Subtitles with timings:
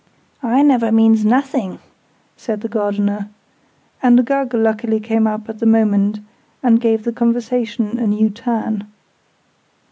[0.41, 1.77] "I never means nothing,"
[2.35, 3.29] said the Gardener:
[4.01, 6.21] and Uggug luckily came up at the moment,
[6.63, 8.87] and gave the conversation a new turn.